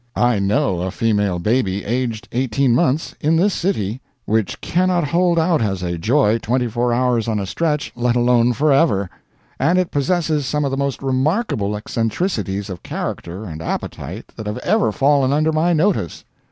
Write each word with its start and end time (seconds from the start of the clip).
I 0.15 0.39
know 0.39 0.81
a 0.81 0.89
female 0.89 1.37
baby, 1.37 1.85
aged 1.85 2.27
eighteen 2.31 2.73
months, 2.73 3.13
in 3.21 3.35
this 3.35 3.53
city, 3.53 4.01
which 4.25 4.59
cannot 4.59 5.03
hold 5.09 5.37
out 5.37 5.61
as 5.61 5.83
a 5.83 5.95
"joy" 5.99 6.39
twenty 6.39 6.65
four 6.67 6.91
hours 6.91 7.27
on 7.27 7.39
a 7.39 7.45
stretch, 7.45 7.93
let 7.95 8.15
alone 8.15 8.53
"forever." 8.53 9.11
And 9.59 9.77
it 9.77 9.91
possesses 9.91 10.47
some 10.47 10.65
of 10.65 10.71
the 10.71 10.75
most 10.75 11.03
remarkable 11.03 11.75
eccentricities 11.77 12.67
of 12.67 12.81
character 12.81 13.45
and 13.45 13.61
appetite 13.61 14.31
that 14.37 14.47
have 14.47 14.57
ever 14.63 14.91
fallen 14.91 15.31
under 15.31 15.51
my 15.51 15.71
notice. 15.71 16.25